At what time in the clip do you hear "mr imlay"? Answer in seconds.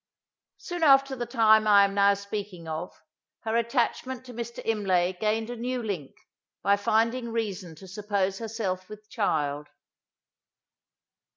4.33-5.13